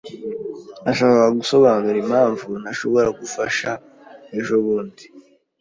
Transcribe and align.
Nashakaga 0.83 1.27
gusobanura 1.39 1.97
impamvu 2.05 2.45
ntashobora 2.61 3.09
gufasha 3.19 3.69
ejobundi. 4.37 5.03